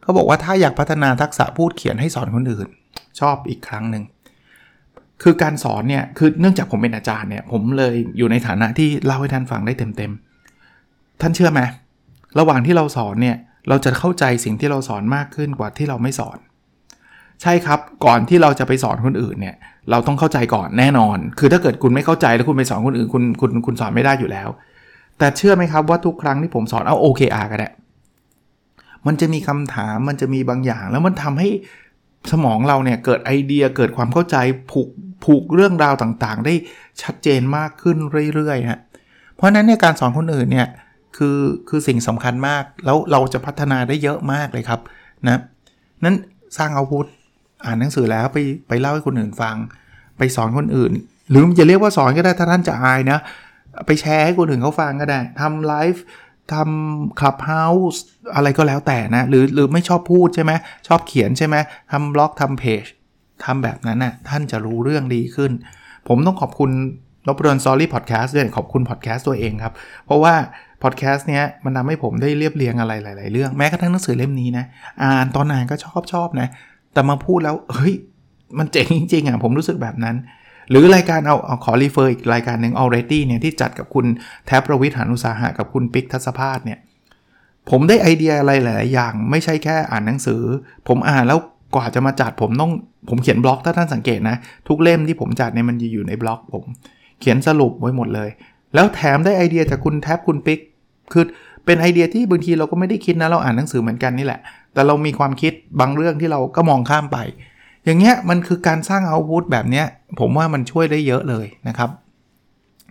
[0.02, 2.68] เขาบอกว่าถ้าอยากพัฒนาทักษะพูดเขียนให้สอนคนอื่น
[3.20, 4.04] ชอบอีกครั้งหนึ่ง
[5.24, 11.62] คือการสอนเนี่ยคือเนื่องจากผมเป็นอาจารย์เนี่ยผมเลยอยู่ในฐานะที่เล่าให้ท่านฟังได้เต็มๆ ท่านเชื่อไหม
[12.40, 13.38] ระหว่างที่เราสอนเนี่ย
[13.70, 16.38] เราจะเข้าใจสิ่งที่เราสอนมากขึ้นกว่าที่เราไม่สอน
[17.42, 19.56] ใช่ครับก่อนที่เราจะไปสอนคนอื่นเนี่ย
[19.92, 24.50] เราต้องเข้าใจก่อนแน่นอน คือถ้าเกิดคุณไม่เข้าใจแล้วคุณไปสอนคนอื่นคุณคุณคุณสอนไม่ได้อยู่แล้ว
[25.18, 27.70] แต่เชื่อไหมครับว่าทุกครั้งที่ผมสอนเอา OKR ก็ได้
[29.08, 31.50] มันจะมีคำถามมันจะมีบางอย่างแล้วมันทำให้
[32.32, 34.38] สมองเราเนี่ยเกิดไอเดียเกิดความเข้าใจ
[34.72, 34.90] ผูก
[35.24, 36.54] ผูกเรื่องราวต่างๆ ได้
[37.02, 37.98] ชัดเจนมากขึ้น
[38.36, 38.80] เรื่อยๆฮะ
[39.36, 40.68] เพราะนั้นเนี่ยการสอนคนอื่นเนี่ย
[41.18, 44.80] คือคือสิ่งสำคัญมาก แล้วเราจะพัฒนาได้เยอะมากเลยครับ
[45.26, 45.42] นะ
[46.04, 46.16] นั้น
[46.58, 47.06] สร้างอาวุธ
[47.66, 48.38] อ่านหนังสือแล้วไป
[48.68, 49.56] ไปเล่าให้คนอื่นฟัง
[50.18, 50.92] ไปสอนคนอื่น
[51.30, 53.20] หรือจะเรียกว่าสอนก็ได้ถ้าท่านจะอายนะ
[53.86, 56.04] ไปแชร์ให้คนอื่นเขาฟังก็ได้ทำไลฟ์
[56.54, 58.04] ทำ Clubhouse
[58.36, 60.52] อะไรก็แล้วแต่นะ หรือหรือไม่ชอบพูดใช่ไหม
[60.88, 61.56] ชอบเขียนใช่ไหม
[61.92, 62.86] ทำบล็อกทำเพจ
[63.46, 65.52] ทำแบบนั้นน่ะท่านจะรู้เรื่องดีขึ้น
[66.08, 66.72] ผมต้องขอบคุณ
[67.28, 69.74] Nopadol Story Podcast ด้วยขอบคุณพอดแคสต์ตัวเองครับ
[70.06, 70.34] เพราะว่า
[70.84, 74.66] พอดแคสต์เนี้ยมันทำให้ผมได้เรียบเรียงอะไรหลาย ๆ เรื่อง แม้กระทั่งหนังสือเล่มนี้นะ
[75.04, 76.48] อ่านตอนอ่านก็ชอบชอบนะ
[76.94, 77.94] แต่มาพูดแล้วเฮ้ย
[78.60, 80.16] มันเจ๋งจริงๆอะผมรู้สึกแบบนั้น
[80.72, 84.06] หรือรายการเอาเอาขอ refer อีกรายการหนึ่ง already เนี่ยที่จัดกับคุณ
[84.48, 86.80] แท็ปรวิศ หาญอุตสาหะกับคุณปิ๊กทัศภาสเนี่ย
[87.70, 90.42] ผมได้ไอเดียอะไรหลายอย่าง ไม่ใช่แค่อ่านหนังสือ
[90.88, 91.40] ผมอ่านแล้ว
[91.76, 92.72] กว่าจะมาจัดผมต้อง
[93.10, 94.36] ผมเขียนบล็อกถ้าท่านสังเกตนะ
[94.68, 96.64] ทุกเล่มที่ผมจัดเนี่ยมันจะอยู่ในบล็อกผม
[97.20, 98.30] เขียนสรุปไว้หมดเลย
[98.76, 100.60] แล้วแถมได้ไอเดียจากคุณแท็ปคุณปิ๊ก
[101.14, 101.24] คือ
[101.66, 104.40] เป็นไอเดียที่บางทีเราก็ไม่ได้คิดนะเราอ่านหนังสือเหมือนกันนี่แหละ
[104.74, 107.18] แต่เรามีความคิดบางเรื่องที่เราก็มองข้ามไป
[107.86, 109.86] อย่างเงี้ยมันคือการสร้างอาวุธแบบเนี้ย
[110.20, 111.90] ผมว่ามันช่วยได้เยอะเลยนะครับ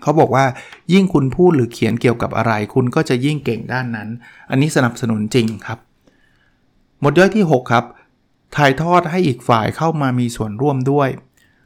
[0.02, 0.44] เขาบอกว่า
[0.92, 4.08] ยิ่งคุณพูดหรือเขียนเกี่ยวกับอะไร คุณก็จะยิ่งเก่งด้านนั้น
[4.50, 5.78] อันนี้สนับสนุนจริงครับ
[7.00, 7.84] หมดย่อยที่ 6 ครับ
[8.56, 11.08] ถ่ายทอดให้อีกฝ่ายเข้ามามีส่วนร่วมด้วย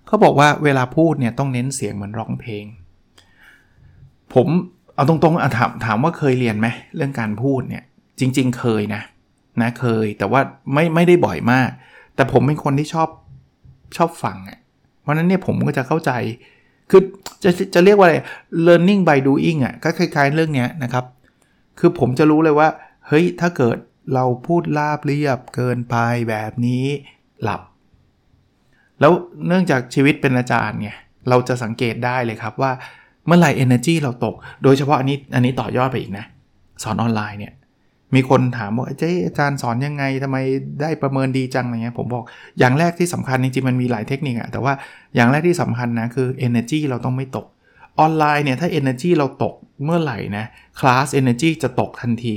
[0.06, 2.64] เขาบอกว่าเวลาพูดเนี่ยต้องเน้นเสียงเหมือนร้องเพลง
[4.34, 4.46] ผม
[4.94, 7.84] เอาตรงๆถามถามว่าเคยเรียนไหมเรื่องการพูดเนี่ย
[8.18, 9.02] จริง ๆ เคยนะ
[9.60, 10.40] นะเคยแต่ว่า
[10.72, 11.70] ไม่ไม่ได้บ่อยมาก
[12.14, 13.08] แต่ผมเป็นคนที่ชอบ
[13.96, 14.58] ชอบฟังอะ
[15.00, 16.12] เพราะนั้นเนี่ยผมก็จะเข้าใจ
[16.90, 17.02] คือ
[17.44, 18.16] จะจะเรียกว่าอะไร
[18.66, 21.04] learning by doing อะก็คล้าย ๆ เรื่องนี้นะครับ
[21.78, 22.68] คือผมจะรู้เลยว่า
[23.08, 23.76] เฮ้ย ถ้าเกิด
[24.14, 25.96] เราพูดลาบเรียบเกินไป
[26.28, 26.86] แบบนี้
[27.42, 27.60] หลับ
[29.00, 29.12] แล้ว
[29.46, 30.90] เนื่องจากชีวิตเป็นอาจารย์ไง
[31.28, 32.72] เราจะสังเกตได้เลยครับว่า
[33.26, 36.24] เมื่อไหร่ energy เราตก โดยเฉพาะอันนี้อันนี้ต่อยอดไปอีกนะ
[36.82, 37.52] สอนออนไลน์เนี่ย
[38.14, 40.38] มีคนถามว่าเจ๊อาจารย์สอนยังไงทำไม
[40.80, 42.24] ได้ประเมินดีจังอะไรเงี้ยผมบอก
[42.58, 44.72] อย่างแรกที่สำคัญจริงๆมันมีหลายเทคนิคอะแต่ว่า
[45.14, 47.46] อย่างแรกที่สำคัญนะคือ energy เราต้องไม่ตก
[47.98, 50.44] ออนไลน์เนี่ยถ้า energy เราตกเมื่อไหร่นะ
[50.80, 52.34] คลาส energy จะตกทันที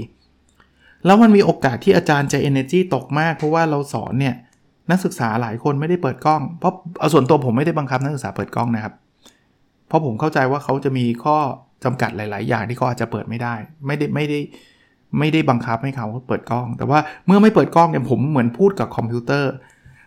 [1.05, 4.35] แล้วมันมีโอกาสที่อาจารย์จะ energy ตกมาก เพราะว่าเราสอนเนี่ย
[4.91, 8.93] นักศึกษาหลายคนไม่ได้เปิดกล้อง เพราะเอาส่วนตัวผมไม่ได้บังคับนักศึกษาเปิดกล้องนะครับ
[9.87, 11.37] เพราะผมเข้าใจว่าเขาจะมีข้อ
[11.83, 19.51] จำกัดหลาย ๆ อย่างที่เขาอาจจะเปิดไม่ได้ ไม่ได้ไม่ได้ไม่ได้บังคับให้เขาเปิดกล้อง แต่ว่าเมื่อไม่เปิดกล้องเนี่ยผมเหมือนพูดกับคอมพิวเตอร์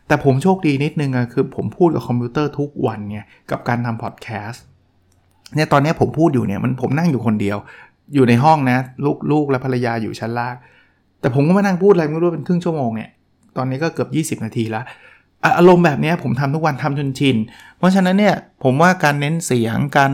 [0.07, 4.65] แต่ผมโชคดีนิดนึงอะคือผมพูดกับคอมพิวเตอร์ทุกวันเนี่ยกับการทำพอดแคสต์
[5.55, 7.57] เนี่ยตอนนี้ผมพูดอยู่เนี่ยมันผมนั่งอยู่คนเดียว
[8.15, 10.57] อยู่ในห้องนะลูกลูกและภรรยาอยู่ชั้นล่าง
[11.21, 13.11] แต่ผมก็มานั่งพูดอะไรไม่รู้เป็นครึ่งชั่วโมงเนี่ย
[13.57, 14.85] ตอนนี้ก็เกือบ 20 นาทีแล้ว
[15.59, 17.37] อารมณ์แบบนี้ผมทำทุกวันทำจนชิน
[17.79, 18.35] เพราะฉะนั้นเนี่ย
[18.65, 20.13] ผมว่าการเน้นเสียงการ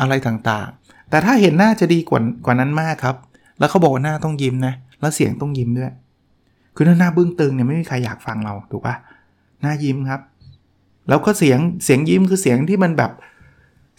[0.00, 3.16] อะไรต่างๆ แต่ถ้าเห็นหน้าจะดีกว่ากว่านั้นมากครับ
[3.60, 5.92] แล้วเขาบอกว่าหน้าต้องยิ้มนะ แล้วเสียงต้องยิ้มด้วย
[6.76, 8.96] คือถ้าหน้าบึ้งตึงเนี่ยไม่มีใครอยากฟังเราถูกปะ
[9.62, 10.20] หน้ายิ้มครับ
[11.08, 13.12] แล้วก็เสียงเสียงยิ้มคือเสียงที่มันแบบ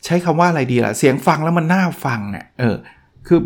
[0.06, 2.76] ใช้คำว่าอะไรดีล่ะ เสียงฟังแล้วมันน่าฟังอะเออ
[3.28, 3.40] คือ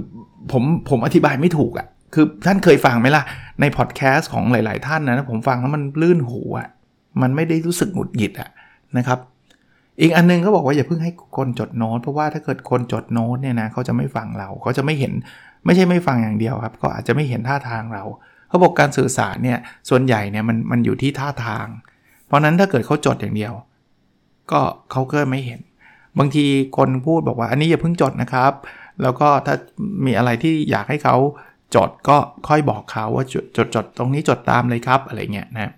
[0.51, 3.23] ผมผมอธิบายไม่ถูกอะ คือท่านเคยฟังไหมล่ะ
[3.61, 6.67] ในพอดแคสต์ของหลาย ๆ ท่านนะผมฟังแล้วมันลื่นหูอะ
[7.21, 8.49] มันไม่ได้รู้สึกหงุดหงิดอะ
[8.97, 9.19] นะครับ
[10.01, 15.13] อีกอันนึงเขาบอกว่าอย่าเพิ่งให้คนจดโน้ต เพราะว่าถ้าเกิดคนจดโน้ตเนี่ยนะเขาจะไม่ฟังเราเขาจะไม่เห็น
[15.65, 18.03] ไม่ใช่ไม่ฟังอย่างเดียวครับก็อาจจะไม่เห็นท่าทางเรา
[18.49, 21.67] เขาบอกการสื่อสารเนี่ยส่วนใหญ่เนี่ยมันมันอยู่ที่ท่าทาง
[22.25, 23.53] เพราะนั้นถ้าเกิดเขาจดอย่างเดียว
[24.51, 25.59] ก็เขาก็ไม่เห็น
[26.19, 26.45] บางที
[26.77, 28.51] คนพูดบอกว่าอันนี้อย่าเพิ่งจดนะครับ
[29.01, 29.55] แล้วก็ถ้า
[30.05, 31.15] มีอะไรที่อยากให้เขา
[31.75, 35.71] จดก็ค่อยบอกเขาว่าจดจดจดตรงนี้จดตามเลยครับอะไรเงี้ยนะ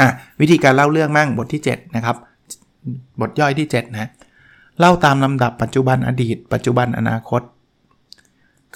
[0.00, 0.08] อะ
[0.40, 2.16] วิธีการเล่าเรื่องมั่งบทที่ 7 นะครับ
[3.20, 4.08] บทย่อยที่ 7 นะ
[4.78, 7.42] เล่าตามลำดับปัจจุบันอดีต ปัจจุบันอนาคต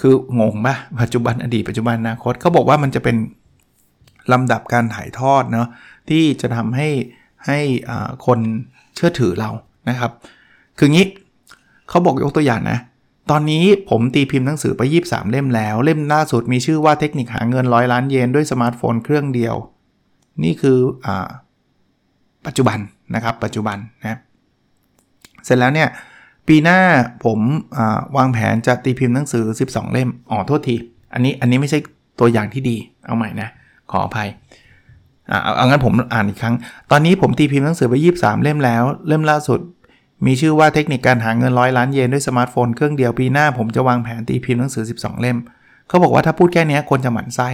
[0.01, 3.17] คืองงปะปัจจุบันอดีตปัจจุบันอนาคตเขาบอกว่ามันจะเป็น
[4.33, 5.69] ลำดับการถ่ายทอดเนาะ
[6.09, 6.89] ที่จะทำให้
[7.47, 7.59] ให้
[8.27, 8.39] คน
[8.95, 9.51] เชื่อถือเรา
[9.89, 10.11] นะครับ
[10.79, 11.07] คืองี้
[11.89, 12.79] เขาบอกยกตัวอย่างนะ
[13.31, 19.55] ตอนนี้ผมตีพิมพ์หนังสือไป 23 เล่มแล้ว เล่มล่าสุดมีชื่อว่าเทคนิคหาเงินร้อยล้านเยนด้วยสมาร์ทโฟนเครื่องเดียว
[20.45, 21.09] นี่คืออ
[22.47, 22.79] ปัจจุบัน
[23.15, 24.19] นะครับ ปัจจุบันนะ
[25.45, 25.89] เสร็จแล้วเนี่ย
[26.49, 26.81] ปีหน้า
[27.25, 27.39] ผม
[28.17, 30.77] วางแผนจะตีพิมพ์หนังสือ 12 เล่มอ๋อโทษที
[31.13, 31.79] อันนี้อันนี้ไม่ใช่
[32.21, 33.49] ตัวอย่างที่ดี เอาใหม่นะ
[33.91, 34.29] ขออภัย
[35.31, 36.55] อ่าเอางั้นผมอ่านอีกครั้ง
[36.91, 39.61] ตอนนี้ผมตีพิมพ์หนังสือไป 23 เล่มแล้ว เล่มล่าสุด
[40.27, 45.39] มีชื่อว่าเทคนิคการหาเงินร้อยล้านเยนด้วยสมาร์ทโฟนเครื่องเดียวปีหน้าผมจะวางแผนตีพิมพ์หนังสือ 12 เล่ม
[45.89, 47.49] เขาบอกว่าถ้าพูดแค่นี้คนจะหมั่นไส้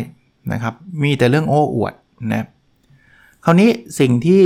[0.53, 1.95] นะครับ มีแต่เรื่องโอ้อวด
[2.33, 2.47] นะ
[3.45, 4.43] คราวนี้สิ่งที่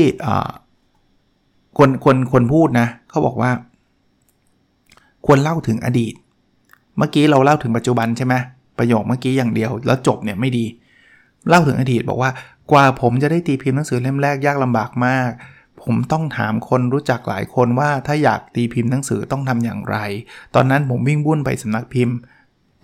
[1.79, 3.51] คนคนคนพูดนะเขาบอกว่า
[5.27, 6.15] ควรเล่าถึงอดีต
[6.99, 8.35] เมื่อกี้เราเล่าถึงปัจจุบันใช่ไหม
[8.79, 10.65] ประโยคเมื่อกี้อย่างเดียว แล้วจบเนี่ยไม่ดี
[11.49, 12.31] เล่าถึงอดีตบอกว่า
[12.71, 15.31] กว่าผมจะได้ตีพิมพ์หนังสือเล่มแรกยากลำบากมาก
[15.83, 19.97] ผมต้องถามคนรู้จักหลายคนว่าถ้าอยากตีพิมพ์หนังสือต้องทำอย่างไร
[20.55, 22.17] ตอนนั้นผมวิ่งบุ่นไปสำนักพิมพ์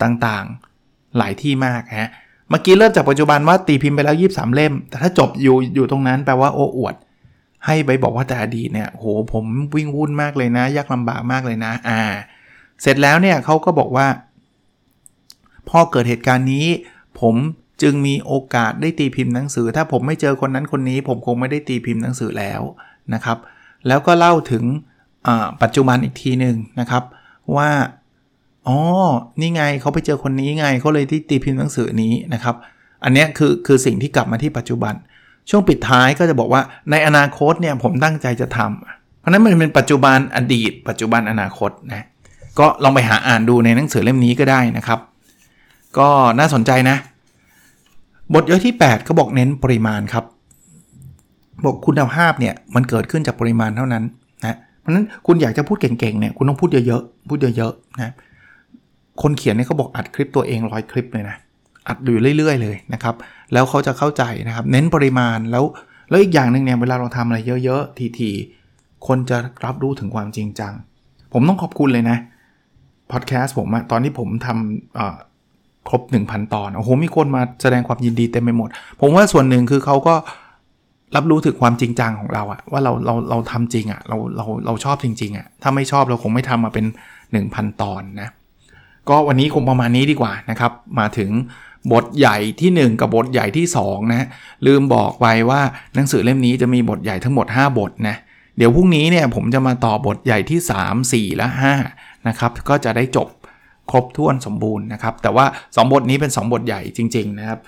[0.02, 2.10] ต่างๆ หลายที่มากฮะ
[2.50, 6.94] เมื่อกี้เริ่มจากปัจจุบันว่าตีพิมพ์ไปแล้ว 23 เล่ม แต่ถ้าจบอยู่อยู่ตรงนั้นแปลว่าโอ้อวด
[7.66, 12.02] ให้ไปบอกว่าแต่อดีตเนี่ยโหผมวิ่งวุ่นมากเลยนะ ยากลำบากมากเลยนะ อ่า
[12.82, 14.06] เสร็จแล้วเนี่ยเขาก็บอกว่า
[15.68, 16.66] พอเกิดเหตุการณ์นี้
[17.20, 17.34] ผม
[17.82, 22.60] จึงมีโอกาสได้ตีพิมพ์หนังสือ ถ้าผมไม่เจอคนนั้นคนนี้ ผมคงไม่ได้ตีพิมพ์หนังสือแล้ว
[23.14, 23.38] นะครับ
[23.86, 24.64] แล้วก็เล่าถึง
[25.62, 27.02] ปัจจุบันอีกทีหนึ่งนะครับ
[27.56, 27.70] ว่า
[28.68, 28.78] อ๋อ
[29.40, 32.54] นี่ไงเขาไปเจอคนนี้ไงเขาเลยที่ตีพิมพ์หนังสือนี้นะครับ
[33.04, 34.94] อันนี้คือคือสิ่งที่กลับมาที่ปัจจุบัน
[35.50, 42.06] ช่วงปิดท้ายก็จะบอกว่าในอนาคตเนี่ยผมตั้งใจจะทำเพราะนั้นมันเป็นปัจจุบันอดีต ปัจจุบันอนาคตนะ
[42.58, 44.98] ก็ลองไปหาอ่านดูในหนังสือเล่มนี้ก็ได้นะครับ
[45.98, 46.96] ก็น่าสนใจนะ
[48.34, 50.24] บทย่อยที่8เขาบอกเน้นปริมาณครับ
[51.64, 54.04] บอกคุณภาพเนี่ยมันเกิดขึ้นจากปริมาณเท่านั้น
[54.42, 58.12] นะเพราะนั้นคุณอยากจะพูดเก่งๆเนี่ยคุณต้องพูดเยอะๆพูดเยอะๆนะ
[59.22, 61.36] คนเขียนเนี่ยเขาบอกอัดคลิปตัวเองร้อยคลิปเลยนะ
[61.88, 63.14] อัดอยู่เรื่อย ๆ เลยนะครับ
[63.54, 65.64] แล้วเขาจะเข้าใจนะครับ เน้นปริมาณแล้ว
[66.08, 70.72] แล้วอีกอย่างหนึ่งเนี่ยเวลาเราทำอะไรเยอะๆทีๆคนจะรับรู้ถึงความจริงจัง
[71.32, 72.18] ผมต้องขอบคุณเลยนะ
[73.12, 78.68] พอดแคสต์ผมอะตอนที่ผมทำครบ 1,000 ตอน โอ้โห มีคนมาแสดงความยินดีเต็มไปหมด
[79.00, 80.14] ผมว่าส่วนหนึ่งคือเขาก็
[81.16, 86.86] รับรู้ถึงความจริงจังของเราอะว่าเราเราเราทำจริงอะเราเราเราชอบจริง ๆอะถ้าไม่ชอบเราคงไม่ทำมาเป็น
[87.32, 88.28] 1,000 ตอนนะ
[89.08, 91.30] ก็วันนี้คงประมาณนี้ดีกว่านะครับ มาถึง
[91.92, 94.26] บทใหญ่ที่ 1 กับบทใหญ่ที่2นะ
[94.66, 95.60] ลืมบอกไปว่า
[95.94, 98.16] หนังสือเล่มนี้จะมีบทใหญ่ทั้งหมด 5 บทนะ
[98.56, 101.46] เดี๋ยวพรุ่งนี้เนี่ยผมจะมาต่อบทใหญ่ที่ 3 4 และ
[101.88, 103.28] 5นะครับก็จะได้จบ
[103.90, 107.60] ครบถ้วนสมบูรณ์นะครับ แต่ว่า 2 บทนี้เป็น 2 บทใหญ่จริง ๆ นะครับ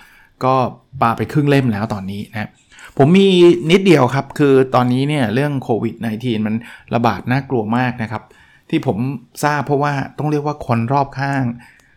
[0.44, 0.54] ก็
[1.02, 2.50] ปาไปครึ่งเล่มแล้วตอนนี้นะ
[2.98, 3.28] ผมมี
[3.70, 6.54] นิดเดียวครับ คือตอนนี้เนี่ยเรื่องโควิด -19 มัน
[6.94, 8.22] ระบาดน่ากลัวมากนะครับ
[8.70, 8.98] ที่ผม
[9.44, 11.44] ทราบเพราะว่าต้องเรียกว่าคนรอบข้าง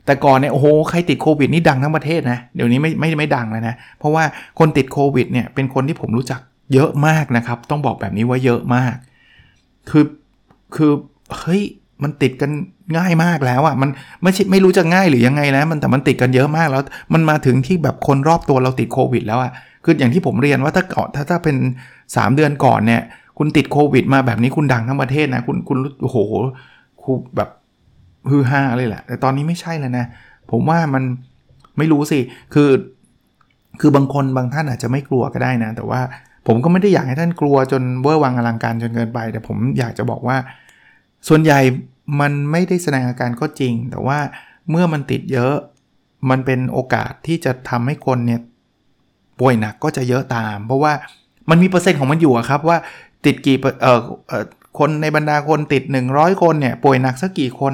[0.06, 4.24] แต่ก่อนเนี่ยโอ้โหใครติดโควิดนี่ดังทั้งประเทศนะเดี๋ยวนี้ไม่ไม่ไม่ดังแล้วนะ เพราะว่า
[4.60, 6.40] คนติดโควิดเนี่ยเป็นคนที่ผมรู้จัก
[6.74, 8.96] เยอะมากนะครับ ต้องบอกแบบนี้ว่าเยอะมาก
[9.90, 10.06] คือ
[10.76, 10.92] คือ
[11.38, 11.62] เฮ้ย
[12.04, 12.52] มันติดกัน
[12.98, 13.90] ง่ายมากแล้วอะ่ะมัน
[14.24, 16.82] ไม่ใช่ไม่รู้จะง่ายหรือยังไงแล้วมันแต่มันติดกันเยอะมากแล้ว
[17.14, 19.52] มันมาถึงที่แบบคนรอบตัวเราติดโควิดแล้วอะ่ะ
[19.84, 21.56] คืออย่างที่ผมเรียนว่าถ้าก่อนถ้าถ้าเป็น
[21.98, 23.02] 3 เดือนก่อนเนี่ย
[23.40, 26.18] คุณติดโควิด มาแบบนี้คุณดังทั้งประเทศนะ คุณคุณโอ้โห
[27.02, 27.50] คูแบบ
[28.30, 30.06] ฮือฮาเลยแหละแต่ตอนนี้ไม่ใช่แล้วนะ
[30.52, 31.04] ผมว่ามัน
[31.78, 32.20] ไม่รู้สิ
[32.54, 32.70] คือ
[33.80, 36.02] คือบางคนบางท่านอาจจะไม่กลัวก็ได้นะ แต่ว่า
[36.48, 40.38] ผมก็ไม่ได้อยากให้ท่านกลัวจนเวอร์วังอลังการจนเกินไป แต่ผมอยากจะบอกว่า
[41.28, 41.60] ส่วนใหญ่
[42.20, 44.20] มันไม่ได้แสดงอาการก็จริง แต่ว่า
[44.70, 45.56] เมื่อมันติดเยอะ
[46.30, 48.42] มันเป็นโอกาสที่จะทำให้คนเนี่ย
[49.40, 50.94] ป่วยหนักก็จะเยอะตาม เพราะว่า
[51.50, 52.78] มันมีเปอร์เซ็นต์ของมันอยู่ครับว่า
[53.26, 54.00] ติดกี่เอ่อ
[54.80, 57.74] คนในบรรดาคนติด 100 คนเนี่ยป่วยหนักสักกี่คน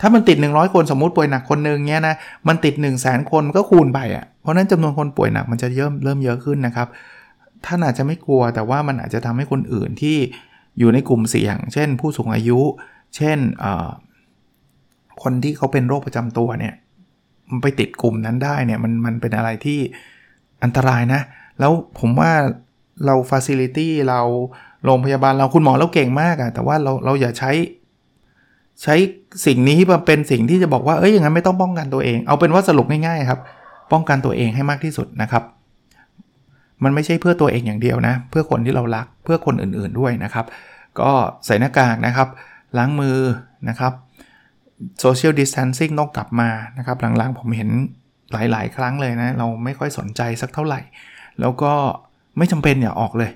[0.00, 2.14] ถ้ามันติด 100 คนสมมติป่วยหนักคนหนึ่งเนี่ยนะ
[2.48, 6.88] มันติด 1 0 0 0 0แสนคนก็คูณไปอะ่ะเพราะนั้นจำนวนคนป่วยหนักมันจะเริ่มเริ่มเยอะขึ้นนะครับ
[7.64, 10.16] ท่านอาจจะไม่กลัวแต่ว่ามันอาจจะทำให้คนอื่นที่
[10.78, 12.60] อยู่ในกลุ่มเสี่ยง เช่น ผู้สูงอายุ
[13.16, 13.38] เช่น
[15.22, 16.74] คนที่เขาเป็นโรคประจำตัวเนี่ย
[17.50, 19.80] มันไปติดกลุ่มนั้นได้เนี่ยมันมันเป็นอะไรที่
[20.62, 21.20] อันตรายนะ
[21.60, 22.32] แล้วผมว่า
[23.06, 24.20] เราฟาซิลิตี้เรา
[24.88, 27.50] โรงพยาบาลเราคุณหมอเราเก่งมากอะแต่ว่าเราเราอย่าใช้
[28.82, 28.94] ใช้
[29.46, 33.40] สิ่งนี้มาเป็นสิ่งที่จะบอกว่าเอ้ยอย่างนั้นไม่ต้องป้องกันตัวเอง เอาเป็นว่าสรุปง่ายๆครับ
[33.92, 35.42] ป้องกันตัวเองให้มากที่สุดนะครับ
[36.84, 40.46] มันไม่ใช่เพื่อตัวเองอย่างเดียวนะ เพื่อคนที่เรารักเพื่อคนอื่นๆด้วยนะครับ
[41.00, 41.10] ก็
[41.46, 42.28] ใส่หน้ากากนะครับ
[42.78, 43.18] ล้างมือ
[43.68, 43.92] นะครับ
[45.00, 46.48] โซเชียลดิส a ทนซิ่งต้องกลับมา
[46.78, 47.70] นะครับ หลังๆผมเห็น
[48.32, 50.80] หลายๆ ครั้งเลยนะ เราไม่ค่อยสนใจสักเท่าไหร่
[51.40, 51.72] แล้วก็
[52.38, 53.30] ไม่จำเป็นอย่าออกเลย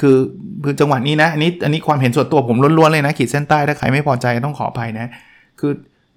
[0.00, 0.16] คือ
[0.64, 5.06] คือจังหวะนี้นะอันนี้อันนี้ความเห็นส่วนตัวผมล้วนๆเลยนะขีดเส้นใต้ถ้าใครไม่พอใจต้องขออภัยนะ
[5.60, 5.72] คือ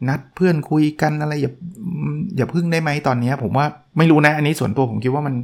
[0.07, 1.51] นัดเพื่อนคุยกันอะไรอย่า
[2.37, 3.65] อย่าพึ่งได้ไหมตอนนี้ผมว่า
[3.97, 5.35] ไม่รู้นะ อันนี้ส่วนตัวผมคิดว่ามัน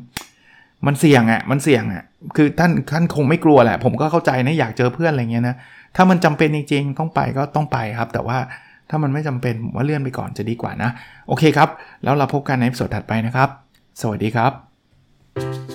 [0.87, 2.03] มันเสี่ยงอะ่ะมันเสี่ยงอะ่ะ
[2.35, 5.55] คือท่านท่านคงไม่กลัวแหละ ผมก็เข้าใจนะอยากเจอเพื่อนอะไรเงี้ยนะ
[5.95, 8.37] ถ้ามันจำเป็นจริงๆต้องไปก็ต้องไปครับ แต่ว่า
[8.89, 10.89] ถ้ามันไม่จำเป็นผมว่าเลื่อนไปก่อนจะดีกว่านะ
[11.27, 11.69] โอเคครับ
[12.03, 13.49] แล้วเราพบกันในสดถัดไปนะครับ
[14.01, 15.74] สวัสดีครับ